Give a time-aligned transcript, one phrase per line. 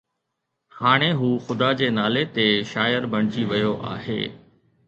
[0.79, 4.21] هاڻي هو خدا جي نالي تي شاعر بڻجي ويو آهي